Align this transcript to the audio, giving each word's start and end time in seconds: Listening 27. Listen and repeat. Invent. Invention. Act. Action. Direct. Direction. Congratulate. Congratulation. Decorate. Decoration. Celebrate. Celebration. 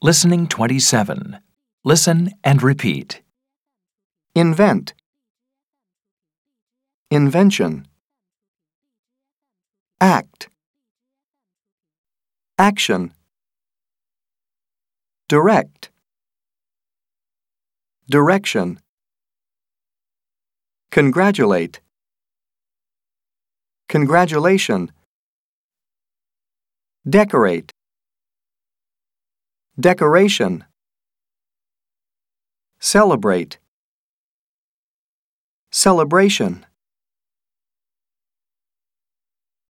Listening 0.00 0.46
27. 0.46 1.40
Listen 1.82 2.30
and 2.44 2.62
repeat. 2.62 3.20
Invent. 4.32 4.94
Invention. 7.10 7.88
Act. 10.00 10.50
Action. 12.56 13.12
Direct. 15.28 15.90
Direction. 18.08 18.78
Congratulate. 20.92 21.80
Congratulation. 23.88 24.92
Decorate. 27.08 27.72
Decoration. 29.80 30.64
Celebrate. 32.80 33.58
Celebration. 35.70 36.66